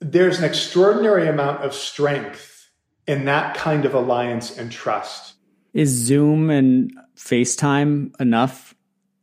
[0.00, 2.68] There's an extraordinary amount of strength
[3.06, 5.34] in that kind of alliance and trust.
[5.72, 8.74] Is Zoom and FaceTime enough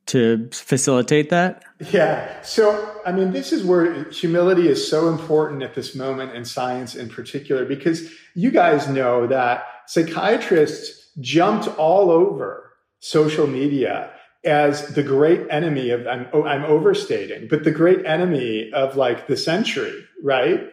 [0.05, 1.63] to facilitate that?
[1.91, 2.41] Yeah.
[2.41, 6.95] So, I mean, this is where humility is so important at this moment in science
[6.95, 14.11] in particular, because you guys know that psychiatrists jumped all over social media
[14.45, 19.27] as the great enemy of, I'm, oh, I'm overstating, but the great enemy of like
[19.27, 20.69] the century, right?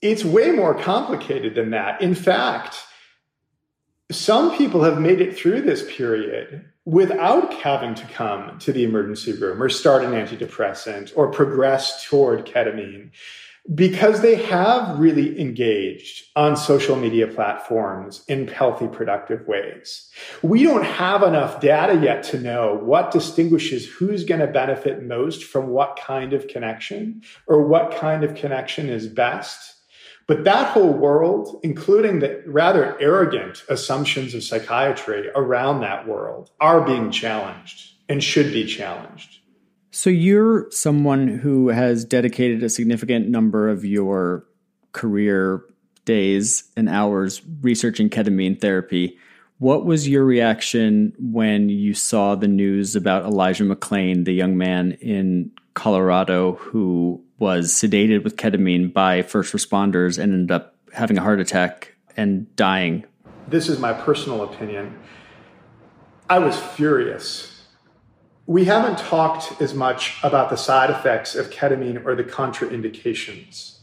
[0.00, 2.00] It's way more complicated than that.
[2.00, 2.76] In fact,
[4.10, 9.32] some people have made it through this period without having to come to the emergency
[9.32, 13.10] room or start an antidepressant or progress toward ketamine
[13.74, 20.10] because they have really engaged on social media platforms in healthy, productive ways.
[20.42, 25.44] We don't have enough data yet to know what distinguishes who's going to benefit most
[25.44, 29.76] from what kind of connection or what kind of connection is best.
[30.30, 36.82] But that whole world, including the rather arrogant assumptions of psychiatry around that world, are
[36.82, 39.40] being challenged and should be challenged.
[39.90, 44.46] So you're someone who has dedicated a significant number of your
[44.92, 45.64] career
[46.04, 49.18] days and hours researching ketamine therapy.
[49.58, 54.92] What was your reaction when you saw the news about Elijah McClain, the young man
[55.00, 61.22] in Colorado who was sedated with ketamine by first responders and ended up having a
[61.22, 63.04] heart attack and dying.
[63.48, 64.96] This is my personal opinion.
[66.28, 67.66] I was furious.
[68.46, 73.78] We haven't talked as much about the side effects of ketamine or the contraindications.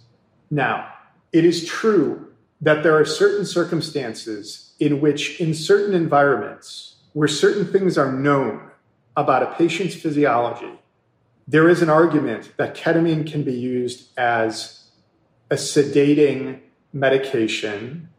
[0.52, 0.94] Now,
[1.34, 7.66] it is true that there are certain circumstances in which, in certain environments, where certain
[7.66, 8.70] things are known
[9.16, 10.72] about a patient's physiology,
[11.48, 14.90] there is an argument that ketamine can be used as
[15.50, 16.60] a sedating
[16.92, 18.10] medication,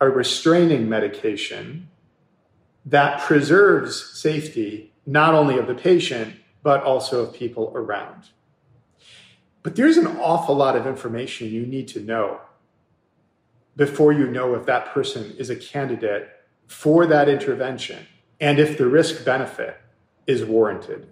[0.00, 1.88] a restraining medication
[2.86, 8.28] that preserves safety not only of the patient, but also of people around.
[9.62, 12.40] But there's an awful lot of information you need to know
[13.76, 16.28] before you know if that person is a candidate
[16.66, 18.06] for that intervention
[18.40, 19.78] and if the risk benefit
[20.26, 21.08] is warranted.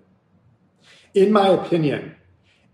[1.17, 2.15] In my opinion,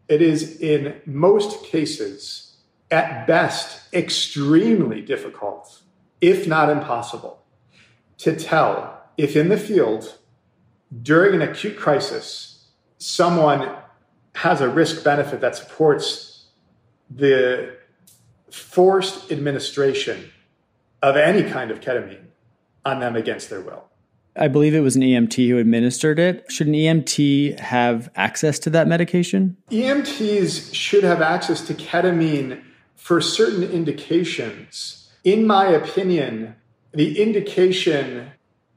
[0.09, 2.57] it is in most cases,
[2.90, 5.81] at best, extremely difficult,
[6.20, 7.40] if not impossible,
[8.18, 10.18] to tell if in the field,
[11.02, 12.66] during an acute crisis,
[12.98, 13.76] someone
[14.35, 16.46] has a risk benefit that supports
[17.09, 17.76] the
[18.50, 20.33] forced administration
[21.00, 22.26] of any kind of ketamine
[22.85, 23.85] on them against their will.
[24.35, 26.51] I believe it was an EMT who administered it.
[26.51, 29.57] Should an EMT have access to that medication?
[29.71, 32.62] EMTs should have access to ketamine
[32.97, 35.11] for certain indications.
[35.23, 36.55] In my opinion,
[36.92, 38.31] the indication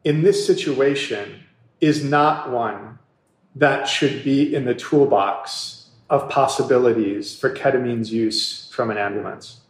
[0.04, 1.44] in this situation
[1.80, 3.00] is not one
[3.56, 9.62] that should be in the toolbox of possibilities for ketamine's use from an ambulance.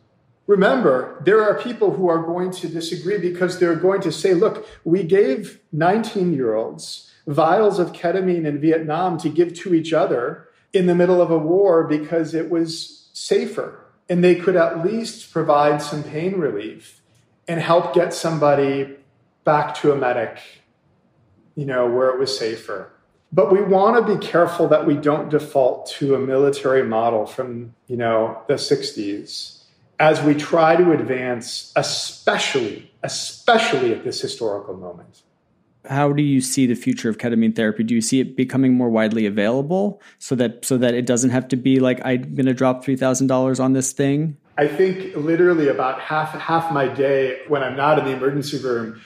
[0.47, 4.67] Remember, there are people who are going to disagree because they're going to say, look,
[4.83, 10.47] we gave 19 year olds vials of ketamine in Vietnam to give to each other
[10.73, 15.31] in the middle of a war because it was safer and they could at least
[15.33, 17.01] provide some pain relief
[17.47, 18.95] and help get somebody
[19.43, 20.39] back to a medic,
[21.55, 22.91] you know, where it was safer.
[23.31, 27.73] But we want to be careful that we don't default to a military model from,
[27.87, 29.64] you know, the 60s
[29.99, 35.23] as we try to advance, especially, especially at this historical moment.
[35.89, 37.83] How do you see the future of ketamine therapy?
[37.83, 41.47] Do you see it becoming more widely available so that so that it doesn't have
[41.49, 44.37] to be like I'm going to drop three thousand dollars on this thing?
[44.57, 48.99] I think literally about half half my day when I'm not in the emergency room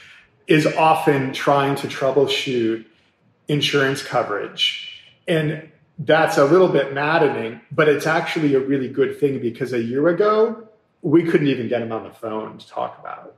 [0.48, 2.86] is often trying to troubleshoot
[3.50, 5.04] insurance coverage.
[5.28, 5.70] And
[6.00, 10.08] that's a little bit maddening, but it's actually a really good thing because a year
[10.08, 10.69] ago,
[11.02, 13.36] we couldn't even get him on the phone to talk about it,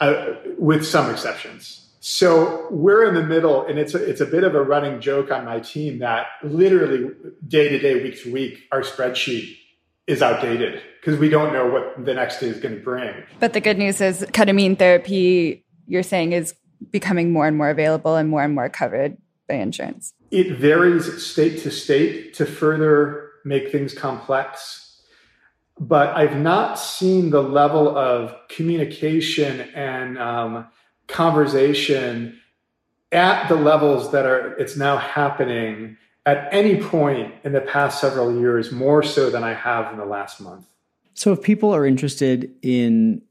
[0.00, 1.88] uh, with some exceptions.
[2.00, 5.30] So we're in the middle, and it's a, it's a bit of a running joke
[5.30, 7.10] on my team that literally
[7.46, 9.56] day to day, week to week, our spreadsheet
[10.06, 13.14] is outdated because we don't know what the next day is going to bring.
[13.38, 16.54] But the good news is ketamine therapy, you're saying, is
[16.90, 20.14] becoming more and more available and more and more covered by insurance.
[20.30, 24.79] It varies state to state to further make things complex.
[25.80, 30.66] But I've not seen the level of communication and um,
[31.08, 32.38] conversation
[33.12, 38.38] at the levels that are it's now happening at any point in the past several
[38.38, 40.66] years more so than I have in the last month.
[41.14, 43.22] So if people are interested in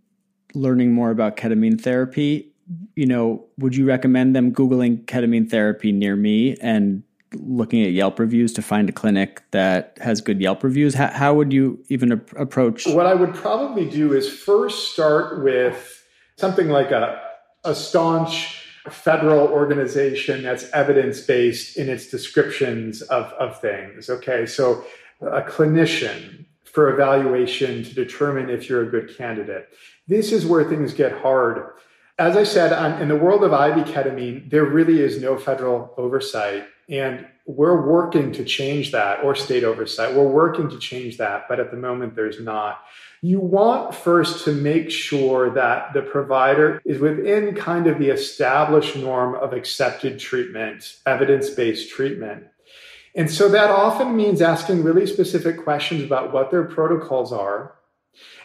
[0.53, 2.51] learning more about ketamine therapy,
[2.95, 8.19] you know, would you recommend them googling ketamine therapy near me and looking at Yelp
[8.19, 10.93] reviews to find a clinic that has good Yelp reviews?
[10.93, 12.87] How, how would you even ap- approach?
[12.87, 16.03] What I would probably do is first start with
[16.37, 17.21] something like a
[17.63, 24.09] a staunch federal organization that's evidence based in its descriptions of, of things.
[24.09, 24.83] Okay, so
[25.21, 29.69] a clinician for evaluation to determine if you're a good candidate.
[30.07, 31.73] This is where things get hard.
[32.19, 36.65] As I said, in the world of IV ketamine, there really is no federal oversight.
[36.89, 40.13] And we're working to change that, or state oversight.
[40.13, 42.81] We're working to change that, but at the moment, there's not
[43.21, 48.95] you want first to make sure that the provider is within kind of the established
[48.95, 52.45] norm of accepted treatment, evidence based treatment.
[53.15, 57.75] And so that often means asking really specific questions about what their protocols are.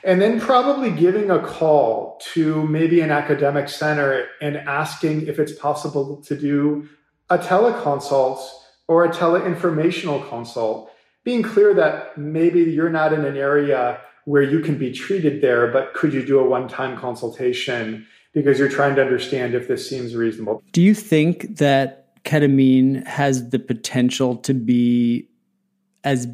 [0.02, 5.52] And then probably giving a call to maybe an academic center and asking if it's
[5.52, 6.88] possible to do
[7.30, 8.40] a teleconsult
[8.86, 10.90] or a teleinformational consult,
[11.24, 15.68] being clear that maybe you're not in an area where you can be treated there,
[15.68, 19.88] but could you do a one time consultation because you're trying to understand if this
[19.88, 20.62] seems reasonable?
[20.72, 25.28] Do you think that ketamine has the potential to be
[26.02, 26.26] as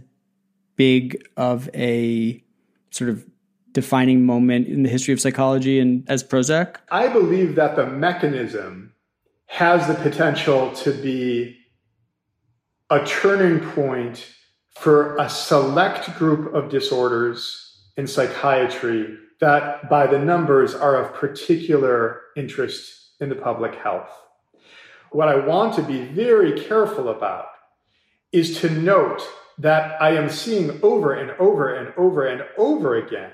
[0.77, 2.43] big of a
[2.91, 3.25] sort of
[3.73, 6.77] defining moment in the history of psychology and as Prozac?
[6.91, 8.93] I believe that the mechanism
[9.47, 11.57] has the potential to be
[12.89, 14.27] a turning point
[14.71, 22.21] for a select group of disorders in psychiatry that, by the numbers, are of particular
[22.37, 24.11] interest in the public health.
[25.11, 27.47] What I want to be very careful about
[28.33, 29.23] is to note
[29.61, 33.33] that I am seeing over and over and over and over again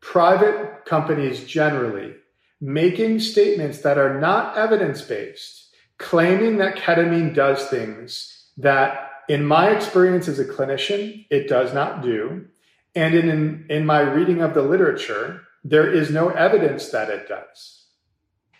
[0.00, 2.14] private companies generally
[2.60, 9.70] making statements that are not evidence based, claiming that ketamine does things that, in my
[9.70, 12.46] experience as a clinician, it does not do,
[12.94, 17.28] and in, in in, my reading of the literature, there is no evidence that it
[17.28, 17.86] does.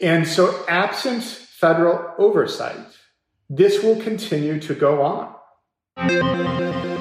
[0.00, 2.98] And so, absent federal oversight,
[3.48, 6.93] this will continue to go on.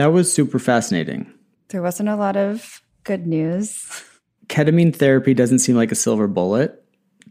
[0.00, 1.30] That was super fascinating.
[1.68, 4.02] There wasn't a lot of good news.
[4.46, 6.82] Ketamine therapy doesn't seem like a silver bullet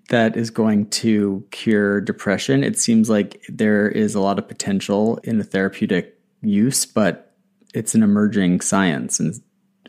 [0.09, 2.63] that is going to cure depression.
[2.63, 7.36] It seems like there is a lot of potential in the therapeutic use, but
[7.74, 9.34] it's an emerging science and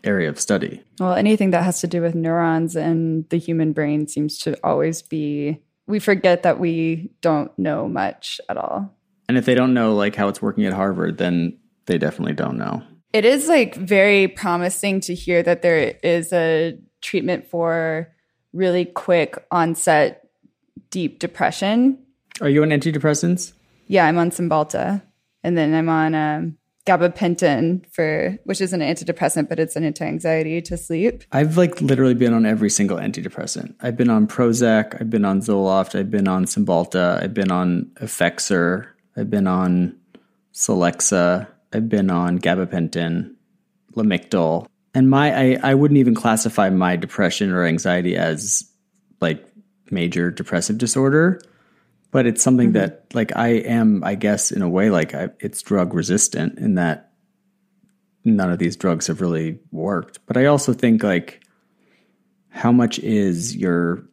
[0.03, 0.83] area of study.
[0.99, 5.03] Well, anything that has to do with neurons and the human brain seems to always
[5.03, 8.97] be we forget that we don't know much at all.
[9.29, 12.59] And if they don't know like how it's working at Harvard, then they definitely don't
[12.59, 12.83] know.
[13.13, 18.09] It is like very promising to hear that there is a treatment for
[18.53, 20.29] really quick onset
[20.91, 21.99] deep depression.
[22.41, 23.53] Are you on antidepressants?
[23.87, 25.03] Yeah, I'm on Cymbalta.
[25.43, 30.63] And then I'm on um, gabapentin for which is an antidepressant but it's an anti-anxiety
[30.63, 35.11] to sleep i've like literally been on every single antidepressant i've been on prozac i've
[35.11, 39.95] been on zoloft i've been on cymbalta i've been on effexor i've been on
[40.55, 43.35] celexa i've been on gabapentin
[43.95, 48.71] lamictal and my I, I wouldn't even classify my depression or anxiety as
[49.21, 49.47] like
[49.91, 51.41] major depressive disorder
[52.11, 52.79] but it's something mm-hmm.
[52.79, 56.75] that like I am, I guess, in a way, like I, it's drug resistant in
[56.75, 57.13] that
[58.25, 60.19] none of these drugs have really worked.
[60.27, 61.43] But I also think like
[62.49, 64.05] how much is your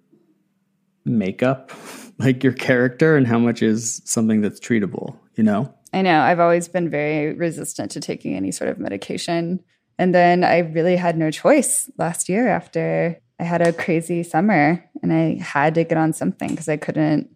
[1.05, 1.71] makeup,
[2.19, 5.73] like your character, and how much is something that's treatable, you know?
[5.97, 6.21] I know.
[6.21, 9.63] I've always been very resistant to taking any sort of medication.
[9.97, 14.87] And then I really had no choice last year after I had a crazy summer
[15.01, 17.35] and I had to get on something because I couldn't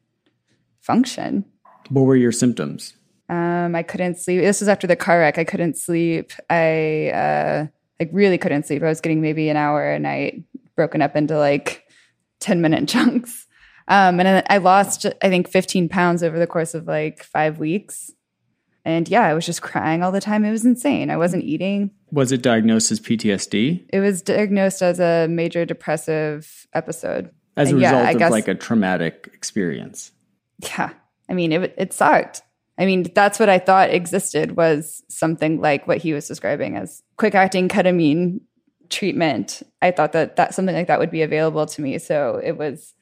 [0.79, 1.43] function.
[1.89, 2.93] What were your symptoms?
[3.29, 4.41] Um, I couldn't sleep.
[4.41, 5.39] This was after the car wreck.
[5.39, 6.31] I couldn't sleep.
[6.47, 7.67] I uh,
[7.99, 8.83] like really couldn't sleep.
[8.83, 10.43] I was getting maybe an hour a night,
[10.75, 11.83] broken up into like
[12.41, 13.47] 10 minute chunks.
[13.87, 18.11] Um, and I lost, I think, 15 pounds over the course of like five weeks.
[18.83, 20.43] And yeah, I was just crying all the time.
[20.43, 21.09] It was insane.
[21.09, 21.91] I wasn't eating.
[22.11, 23.85] Was it diagnosed as PTSD?
[23.93, 27.29] It was diagnosed as a major depressive episode.
[27.57, 30.11] As a And result yeah, I of guess- like a traumatic experience.
[30.63, 30.91] Yeah.
[31.29, 32.41] I mean, it, it sucked.
[32.77, 37.03] I mean, that's what I thought existed was something like what he was describing as
[37.17, 38.39] quick acting ketamine
[38.89, 39.61] treatment.
[39.81, 41.97] I thought that that something like that would be available to me.
[41.99, 42.93] So it was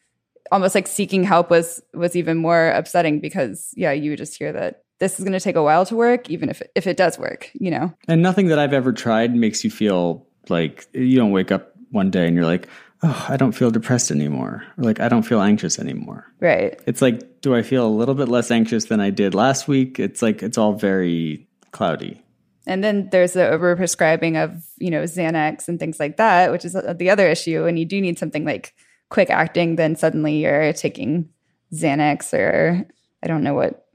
[0.52, 4.52] almost like seeking help was was even more upsetting because yeah, you would just hear
[4.52, 7.18] that this is going to take a while to work, even if if it does
[7.18, 7.94] work, you know.
[8.08, 12.12] And nothing that I've ever tried makes you feel like you don't wake up one
[12.12, 12.68] day and you're like,
[13.04, 14.64] oh, I don't feel depressed anymore.
[14.78, 16.26] Or like, I don't feel anxious anymore.
[16.40, 16.80] Right.
[16.86, 20.00] It's like, do I feel a little bit less anxious than I did last week?
[20.00, 22.22] It's like, it's all very cloudy.
[22.68, 26.74] And then there's the overprescribing of, you know, Xanax and things like that, which is
[26.74, 27.66] the other issue.
[27.66, 28.74] And you do need something like
[29.10, 31.30] quick acting, then suddenly you're taking
[31.74, 32.86] Xanax or
[33.24, 33.88] I don't know what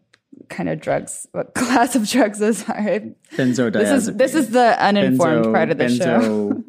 [0.49, 3.01] kind of drugs, what class of drugs those are.
[3.33, 3.73] Benzodiazepines.
[3.73, 6.21] This is this is the uninformed part of the show.
[6.21, 6.65] benzo,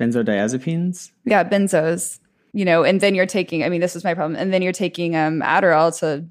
[0.00, 1.10] benzodiazepines.
[1.24, 2.20] Yeah, benzos.
[2.52, 3.64] You know, and then you're taking.
[3.64, 4.36] I mean, this is my problem.
[4.36, 6.26] And then you're taking um, Adderall to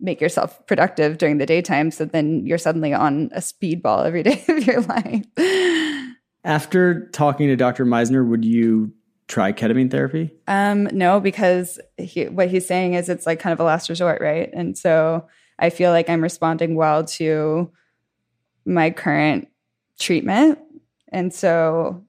[0.00, 1.90] make yourself productive during the daytime.
[1.90, 5.24] So then you're suddenly on a speedball every day of your life.
[6.44, 7.84] After talking to Dr.
[7.84, 8.92] Meisner, would you
[9.28, 10.30] try ketamine therapy?
[10.48, 14.20] Um, no, because he, what he's saying is it's like kind of a last resort,
[14.20, 14.50] right?
[14.52, 15.26] And so
[15.60, 17.70] I feel like I'm responding well to
[18.64, 19.48] my current
[19.98, 20.58] treatment.
[21.12, 22.02] And so,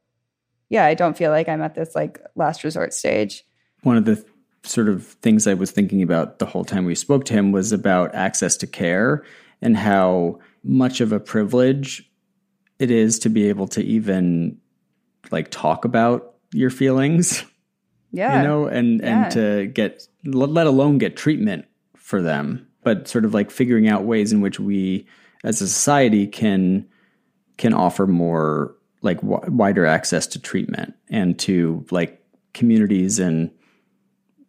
[0.69, 3.43] yeah, I don't feel like I'm at this like last resort stage.
[3.83, 4.27] One of the th-
[4.63, 7.71] sort of things I was thinking about the whole time we spoke to him was
[7.71, 9.23] about access to care
[9.61, 12.09] and how much of a privilege
[12.79, 14.57] it is to be able to even
[15.31, 17.43] like talk about your feelings,
[18.11, 18.41] Yeah.
[18.41, 19.23] you know, and Yeah.
[19.23, 24.03] and to get let alone get treatment for them, but sort of like figuring out
[24.03, 25.05] ways in which we
[25.43, 26.87] as a society can
[27.57, 32.23] can offer more like w- wider access to treatment and to like
[32.53, 33.51] communities and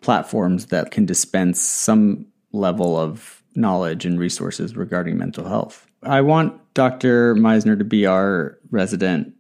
[0.01, 5.87] platforms that can dispense some level of knowledge and resources regarding mental health.
[6.03, 7.35] I want Dr.
[7.35, 9.35] Meisner to be our resident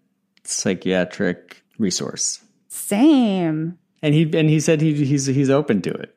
[0.44, 2.42] psychiatric resource.
[2.68, 3.78] Same.
[4.02, 6.14] And he and he said he, he's he's open to it.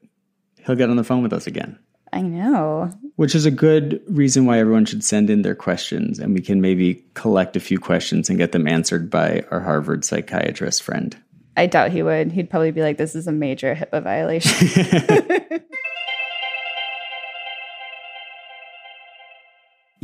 [0.65, 1.77] He'll get on the phone with us again.
[2.15, 2.89] I know.
[3.17, 6.61] Which is a good reason why everyone should send in their questions and we can
[6.61, 11.15] maybe collect a few questions and get them answered by our Harvard psychiatrist friend.
[11.57, 12.31] I doubt he would.
[12.31, 15.61] He'd probably be like, this is a major HIPAA violation.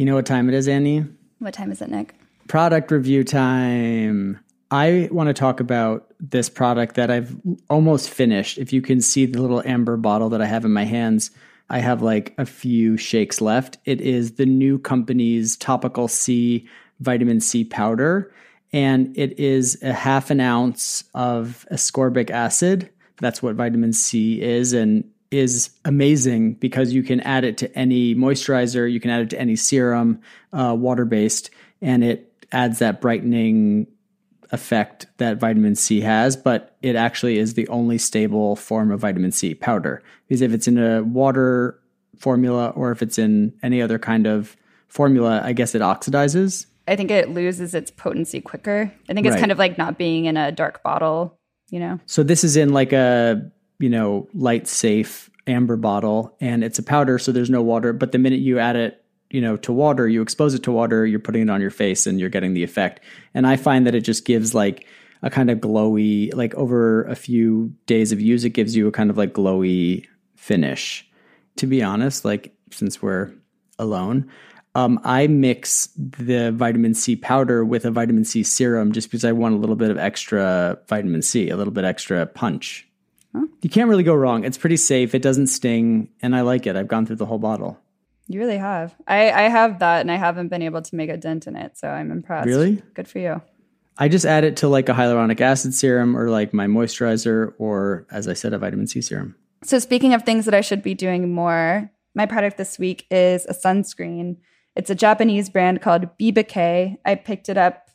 [0.01, 1.05] You know what time it is, Annie?
[1.38, 2.16] what time is it, Nick?
[2.47, 4.39] Product review time.
[4.72, 7.36] I want to talk about this product that I've
[7.70, 8.57] almost finished.
[8.57, 11.30] If you can see the little amber bottle that I have in my hands,
[11.72, 13.78] I have like a few shakes left.
[13.86, 16.67] It is the new company's topical C
[16.99, 18.32] vitamin C powder,
[18.74, 22.89] and it is a half an ounce of ascorbic acid.
[23.22, 28.13] That's what vitamin C is, and is amazing because you can add it to any
[28.15, 30.19] moisturizer, you can add it to any serum,
[30.51, 31.51] uh, water based,
[31.82, 33.88] and it adds that brightening
[34.52, 39.32] effect that vitamin C has, but it actually is the only stable form of vitamin
[39.32, 40.04] C powder.
[40.28, 41.80] Because if it's in a water
[42.18, 44.56] formula or if it's in any other kind of
[44.88, 46.66] formula, I guess it oxidizes.
[46.88, 48.91] I think it loses its potency quicker.
[49.10, 49.39] I think it's Right.
[49.39, 51.38] kind of like not being in a dark bottle,
[51.70, 51.99] you know?
[52.06, 53.49] So this is in like a,
[53.80, 58.12] you know, light safe amber bottle and it's a powder so there's no water, but
[58.12, 59.01] the minute you add it,
[59.32, 62.06] you know, to water, you expose it to water, you're putting it on your face
[62.06, 63.00] and you're getting the effect.
[63.34, 64.86] And I find that it just gives like
[65.24, 68.92] a kind of glowy like over a few days of use it gives you a
[68.92, 70.06] kind of like glowy
[70.36, 71.08] finish.
[71.58, 73.32] To be honest, like since we're
[73.78, 74.30] alone,
[74.74, 79.34] um, I mix the vitamin C powder with a vitamin C serum just because I
[79.34, 82.88] want a little bit of extra vitamin C, a little bit extra punch.
[83.62, 84.44] You can't really go wrong.
[84.44, 85.16] It's pretty safe.
[85.16, 86.76] It doesn't sting, and I like it.
[86.76, 87.81] I've gone through the whole bottle.
[88.34, 88.96] You really have.
[89.08, 91.78] I, I have that and I haven't been able to make a dent in it.
[91.78, 92.48] So I'm impressed.
[92.48, 92.82] Really?
[92.94, 93.42] Good for you.
[93.98, 98.08] I just add it to like a hyaluronic acid serum or like my moisturizer or,
[98.10, 99.36] as I said, a vitamin C serum.
[99.64, 103.46] So, speaking of things that I should be doing more, my product this week is
[103.46, 104.38] a sunscreen.
[104.76, 106.98] It's a Japanese brand called Bibake.
[107.06, 107.90] I picked it up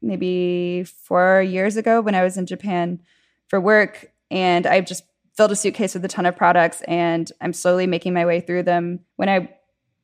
[0.00, 3.00] maybe four years ago when I was in Japan
[3.46, 5.04] for work, and I've just
[5.36, 8.64] filled a suitcase with a ton of products, and I'm slowly making my way through
[8.64, 9.00] them.
[9.16, 9.54] When I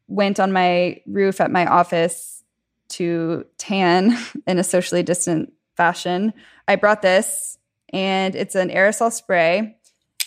[0.09, 2.43] went on my roof at my office
[2.89, 6.33] to tan in a socially distant fashion,
[6.67, 7.59] I brought this,
[7.93, 9.77] and it's an aerosol spray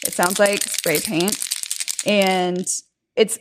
[0.06, 1.38] It sounds like spray paint.
[2.06, 2.66] And
[3.16, 3.38] it's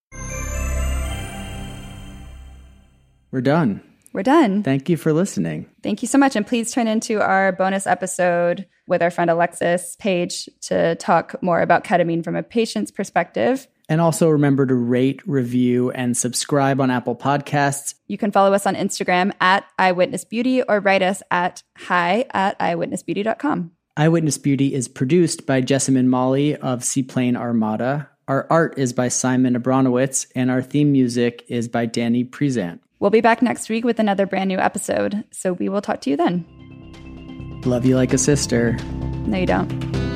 [3.30, 3.82] We're done
[4.12, 4.64] we're done.
[4.64, 5.70] Thank you for listening.
[5.82, 6.34] Thank you so much.
[6.34, 11.60] And please turn into our bonus episode with our friend Alexis Page to talk more
[11.60, 13.68] about ketamine from a patient's perspective.
[13.88, 17.94] And also remember to rate, review, and subscribe on Apple Podcasts.
[18.06, 22.58] You can follow us on Instagram at Eyewitness Beauty or write us at hi at
[22.58, 23.72] eyewitnessbeauty.com.
[23.96, 28.08] Eyewitness Beauty is produced by Jessamine Molly of Seaplane Armada.
[28.28, 32.80] Our art is by Simon Abranowicz, and our theme music is by Danny Prezant.
[33.00, 35.24] We'll be back next week with another brand new episode.
[35.30, 36.44] So we will talk to you then.
[37.64, 38.72] Love you like a sister.
[39.26, 40.07] No, you don't.